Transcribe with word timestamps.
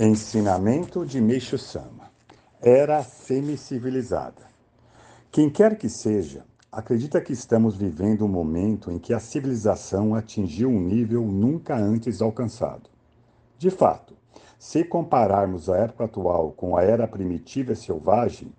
Ensinamento 0.00 1.04
de 1.04 1.20
Meixo 1.20 1.58
Sama. 1.58 2.08
Era 2.62 3.02
semi-civilizada. 3.02 4.46
Quem 5.28 5.50
quer 5.50 5.76
que 5.76 5.88
seja, 5.88 6.44
acredita 6.70 7.20
que 7.20 7.32
estamos 7.32 7.74
vivendo 7.74 8.24
um 8.24 8.28
momento 8.28 8.92
em 8.92 8.98
que 9.00 9.12
a 9.12 9.18
civilização 9.18 10.14
atingiu 10.14 10.68
um 10.68 10.80
nível 10.80 11.22
nunca 11.22 11.76
antes 11.76 12.22
alcançado. 12.22 12.88
De 13.58 13.70
fato, 13.70 14.14
se 14.56 14.84
compararmos 14.84 15.68
a 15.68 15.78
época 15.78 16.04
atual 16.04 16.52
com 16.52 16.76
a 16.76 16.84
era 16.84 17.08
primitiva 17.08 17.72
e 17.72 17.76
selvagem, 17.76 18.52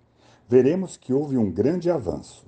veremos 0.46 0.98
que 0.98 1.14
houve 1.14 1.38
um 1.38 1.50
grande 1.50 1.90
avanço. 1.90 2.44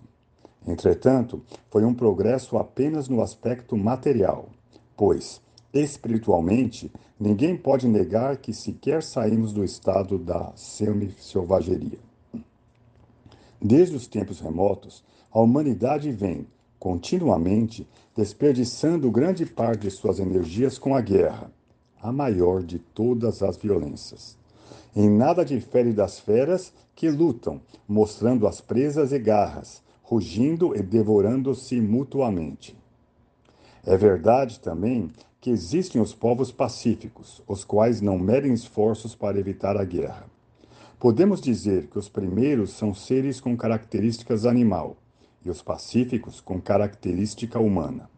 Entretanto, 0.66 1.43
foi 1.70 1.82
um 1.82 1.95
progresso 1.95 2.59
apenas 2.59 3.09
no 3.09 3.22
aspecto 3.22 3.74
material, 3.74 4.50
pois 4.95 5.40
Espiritualmente, 5.73 6.93
ninguém 7.18 7.57
pode 7.57 7.89
negar 7.89 8.36
que 8.36 8.52
sequer 8.52 9.02
saímos 9.02 9.52
do 9.52 9.64
estado 9.64 10.18
da 10.18 10.53
semi-selvageria. 10.54 11.99
Desde 13.61 13.96
os 13.96 14.07
tempos 14.07 14.40
remotos, 14.40 15.03
a 15.32 15.40
humanidade 15.40 16.11
vem, 16.11 16.46
continuamente, 16.79 17.89
desperdiçando 18.14 19.11
grande 19.11 19.46
parte 19.46 19.82
de 19.82 19.90
suas 19.90 20.18
energias 20.18 20.79
com 20.79 20.94
a 20.94 21.00
guerra, 21.00 21.50
a 22.02 22.13
maior 22.13 22.63
de 22.63 22.79
todas 22.79 23.43
as 23.43 23.57
violências. 23.57 24.36
Em 24.94 25.08
nada 25.08 25.43
difere 25.43 25.93
das 25.93 26.18
feras 26.18 26.71
que 26.94 27.08
lutam, 27.08 27.63
mostrando 27.89 28.46
as 28.46 28.61
presas 28.61 29.11
e 29.13 29.18
garras, 29.18 29.80
rugindo 30.02 30.77
e 30.77 30.82
devorando-se 30.82 31.80
mutuamente. 31.80 32.77
É 33.86 33.97
verdade 33.97 34.61
também 34.61 35.11
que 35.42 35.50
existem 35.50 36.00
os 36.00 36.14
povos 36.14 36.52
pacíficos, 36.52 37.42
os 37.48 37.64
quais 37.64 38.00
não 38.00 38.16
medem 38.16 38.55
esforços 38.55 39.16
para 39.16 39.41
evitar 39.41 39.77
a 39.77 39.84
guerra. 39.84 40.24
Podemos 41.00 41.41
dizer 41.41 41.88
que 41.88 41.98
os 41.98 42.08
primeiros 42.08 42.70
são 42.70 42.94
seres 42.94 43.40
com 43.40 43.56
características 43.56 44.46
animal 44.46 44.96
e 45.44 45.50
os 45.50 45.60
pacíficos 45.60 46.40
com 46.40 46.60
característica 46.60 47.58
humana. 47.58 48.08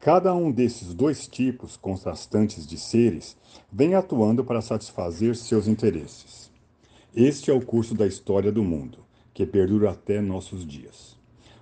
Cada 0.00 0.34
um 0.34 0.50
desses 0.50 0.92
dois 0.92 1.28
tipos 1.28 1.76
contrastantes 1.76 2.66
de 2.66 2.76
seres 2.76 3.36
vem 3.72 3.94
atuando 3.94 4.44
para 4.44 4.60
satisfazer 4.60 5.36
seus 5.36 5.68
interesses. 5.68 6.50
Este 7.14 7.52
é 7.52 7.54
o 7.54 7.64
curso 7.64 7.94
da 7.94 8.04
história 8.04 8.50
do 8.50 8.64
mundo, 8.64 8.98
que 9.32 9.46
perdura 9.46 9.92
até 9.92 10.20
nossos 10.20 10.66
dias. 10.66 11.17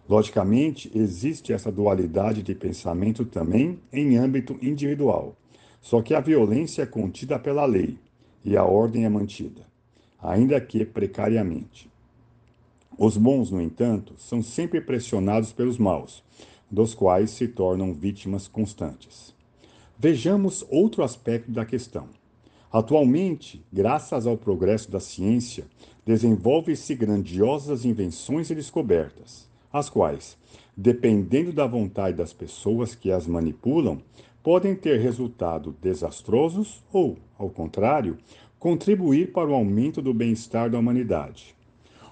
Logicamente, 0.09 0.91
existe 0.95 1.53
essa 1.53 1.73
dualidade 1.73 2.41
de 2.43 2.55
pensamento 2.55 3.25
também 3.25 3.81
em 3.93 4.17
âmbito 4.17 4.57
individual, 4.63 5.35
só 5.81 6.01
que 6.01 6.15
a 6.15 6.21
violência 6.21 6.83
é 6.83 6.87
contida 6.87 7.39
pela 7.39 7.65
lei 7.65 7.99
e 8.45 8.57
a 8.57 8.65
ordem 8.65 9.05
é 9.05 9.09
mantida, 9.09 9.67
ainda 10.23 10.61
que 10.61 10.85
precariamente. 10.85 11.91
Os 12.97 13.17
bons, 13.17 13.51
no 13.51 13.61
entanto, 13.61 14.15
são 14.17 14.43
sempre 14.43 14.81
pressionados 14.81 15.53
pelos 15.53 15.77
maus, 15.77 16.23
dos 16.71 16.95
quais 16.95 17.31
se 17.31 17.49
tornam 17.49 17.93
vítimas 17.93 18.47
constantes. 18.47 19.35
Vejamos 19.99 20.65
outro 20.71 21.03
aspecto 21.03 21.51
da 21.51 21.65
questão. 21.65 22.09
Atualmente, 22.73 23.65
graças 23.73 24.27
ao 24.27 24.37
progresso 24.37 24.91
da 24.91 25.01
ciência, 25.01 25.65
desenvolvem-se 26.05 26.95
grandiosas 26.95 27.85
invenções 27.85 28.51
e 28.51 28.55
descobertas 28.55 29.47
as 29.79 29.91
quais, 29.91 30.37
dependendo 30.77 31.53
da 31.53 31.67
vontade 31.67 32.17
das 32.17 32.33
pessoas 32.33 32.95
que 32.95 33.11
as 33.11 33.27
manipulam, 33.27 34.01
podem 34.43 34.75
ter 34.75 35.01
resultados 35.01 35.75
desastrosos 35.83 36.85
ou, 36.93 37.19
ao 37.39 37.51
contrário, 37.51 38.17
contribuir 38.59 39.33
para 39.33 39.49
o 39.49 39.55
aumento 39.55 40.01
do 40.01 40.15
bem-estar 40.15 40.71
da 40.71 40.79
humanidade. 40.79 41.55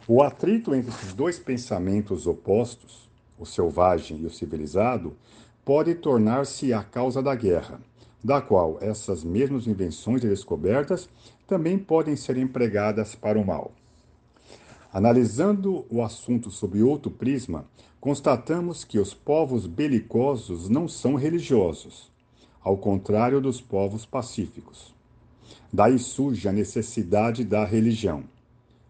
O 0.06 0.22
atrito 0.22 0.74
entre 0.74 0.90
esses 0.90 1.14
dois 1.14 1.38
pensamentos 1.38 2.26
opostos, 2.26 3.08
o 3.38 3.46
selvagem 3.46 4.18
e 4.20 4.26
o 4.26 4.30
civilizado, 4.30 5.16
pode 5.64 5.94
tornar-se 5.94 6.72
a 6.72 6.82
causa 6.82 7.22
da 7.22 7.34
guerra, 7.34 7.80
da 8.22 8.40
qual 8.40 8.78
essas 8.80 9.24
mesmas 9.24 9.66
invenções 9.66 10.22
e 10.22 10.28
descobertas 10.28 11.08
também 11.46 11.78
podem 11.78 12.16
ser 12.16 12.36
empregadas 12.36 13.14
para 13.14 13.38
o 13.38 13.46
mal. 13.46 13.72
Analisando 14.94 15.84
o 15.90 16.04
assunto 16.04 16.52
sob 16.52 16.80
outro 16.80 17.10
prisma, 17.10 17.66
constatamos 17.98 18.84
que 18.84 18.96
os 18.96 19.12
povos 19.12 19.66
belicosos 19.66 20.68
não 20.68 20.86
são 20.86 21.16
religiosos, 21.16 22.12
ao 22.62 22.76
contrário 22.76 23.40
dos 23.40 23.60
povos 23.60 24.06
pacíficos. 24.06 24.94
Daí 25.72 25.98
surge 25.98 26.48
a 26.48 26.52
necessidade 26.52 27.42
da 27.42 27.64
religião. 27.64 28.22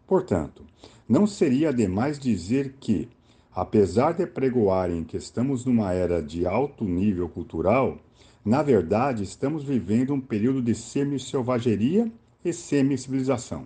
Portanto, 0.07 0.63
não 1.09 1.27
seria 1.27 1.73
demais 1.73 2.19
dizer 2.19 2.75
que, 2.79 3.09
apesar 3.51 4.13
de 4.13 4.27
pregoarem 4.27 5.05
que 5.05 5.17
estamos 5.17 5.65
numa 5.65 5.95
era 5.95 6.23
de 6.23 6.47
alto 6.47 6.85
nível 6.85 7.31
cultural, 7.31 7.97
na 8.45 8.63
verdade 8.63 9.23
estamos 9.23 9.65
vivendo 9.65 10.13
um 10.13 10.21
período 10.21 10.61
de 10.61 10.75
semi-selvageria 10.75 12.13
e 12.45 12.53
semi-civilização. 12.53 13.65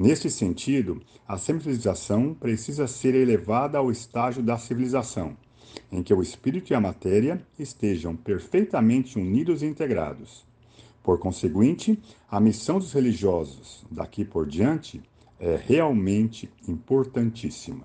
Neste 0.00 0.30
sentido, 0.30 1.02
a 1.28 1.36
civilização 1.36 2.32
precisa 2.32 2.86
ser 2.86 3.14
elevada 3.14 3.76
ao 3.76 3.90
estágio 3.90 4.42
da 4.42 4.56
civilização, 4.56 5.36
em 5.92 6.02
que 6.02 6.14
o 6.14 6.22
espírito 6.22 6.72
e 6.72 6.74
a 6.74 6.80
matéria 6.80 7.46
estejam 7.58 8.16
perfeitamente 8.16 9.18
unidos 9.18 9.60
e 9.60 9.66
integrados. 9.66 10.46
Por 11.02 11.18
conseguinte, 11.18 12.00
a 12.30 12.40
missão 12.40 12.78
dos 12.78 12.94
religiosos 12.94 13.84
daqui 13.90 14.24
por 14.24 14.46
diante 14.46 15.02
é 15.38 15.60
realmente 15.62 16.48
importantíssima. 16.66 17.84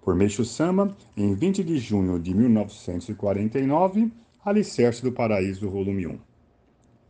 Por 0.00 0.14
Meixo 0.14 0.44
Sama, 0.44 0.96
em 1.16 1.34
20 1.34 1.64
de 1.64 1.78
junho 1.78 2.20
de 2.20 2.32
1949, 2.32 4.12
Alicerce 4.44 5.02
do 5.02 5.10
Paraíso, 5.10 5.68
volume 5.68 6.06
1. 6.06 6.29